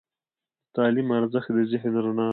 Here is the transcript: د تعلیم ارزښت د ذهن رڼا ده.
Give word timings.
د 0.65 0.67
تعلیم 0.77 1.07
ارزښت 1.19 1.49
د 1.55 1.57
ذهن 1.71 1.93
رڼا 2.05 2.25
ده. 2.27 2.29